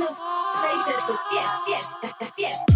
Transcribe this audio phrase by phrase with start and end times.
[0.00, 0.28] Yes!
[1.30, 1.58] fiesta,
[2.00, 2.67] fiesta, fiesta.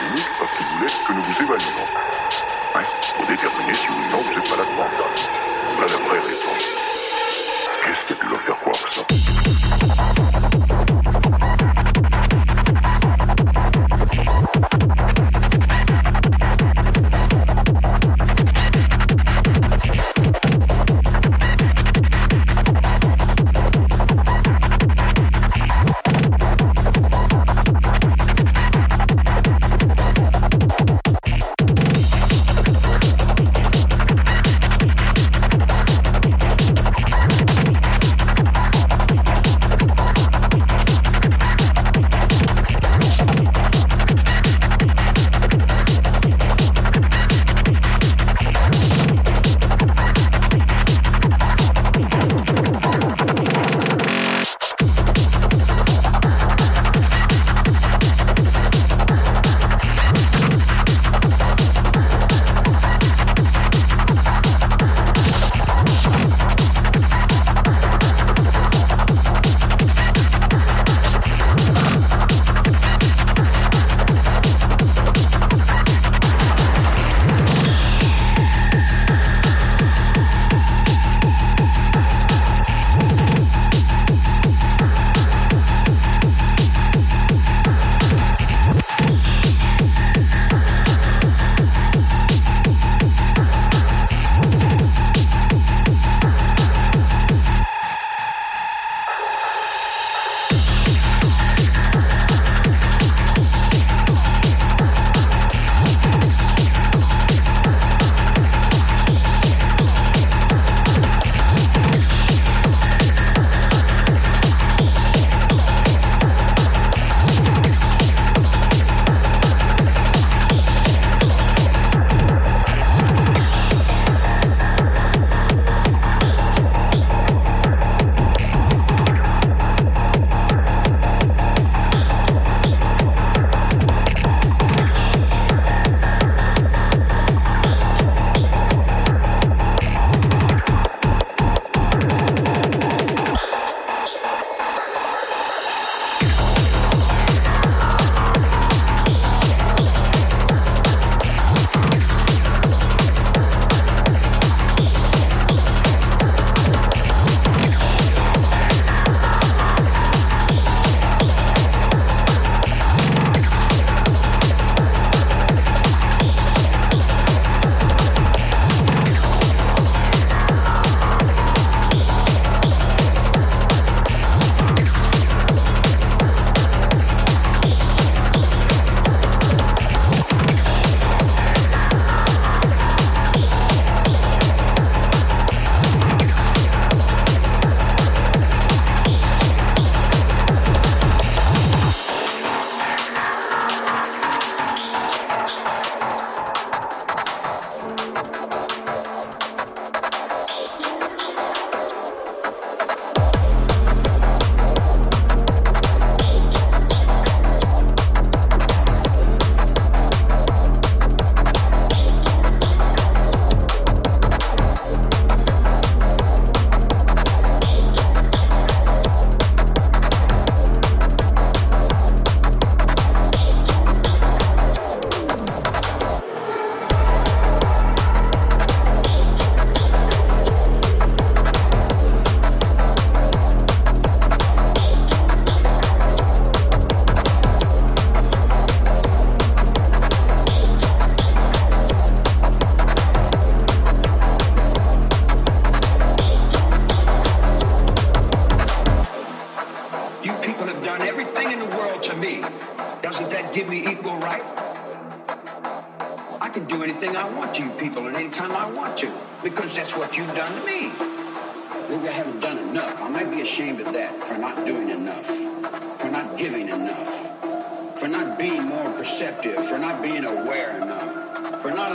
[0.00, 1.86] clinique parce qu'ils voulaient que nous vous évaluions.
[2.74, 2.82] Ouais,
[3.16, 4.64] pour déterminer si ou non vous n'êtes pas là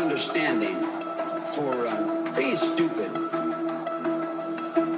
[0.06, 0.76] understanding,
[1.56, 3.10] for uh, being stupid.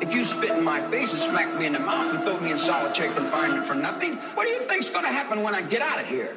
[0.02, 2.52] If you spit in my face and smack me in the mouth and throw me
[2.52, 6.02] in solitary confinement for nothing, what do you think's to happen when I get out
[6.02, 6.36] of here?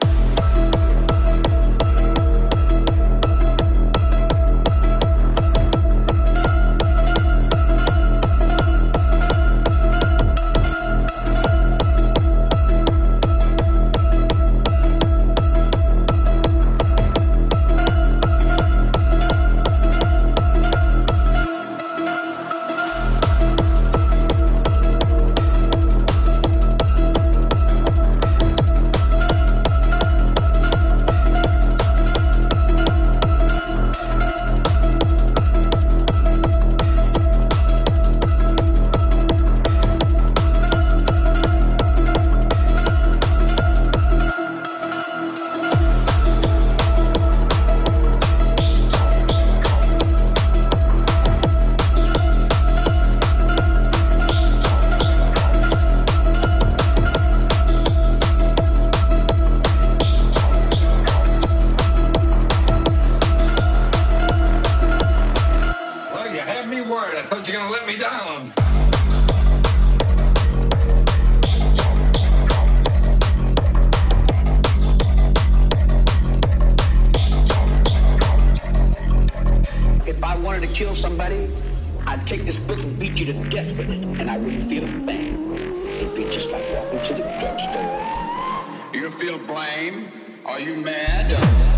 [89.47, 90.09] Blame?
[90.45, 91.70] Are you mad?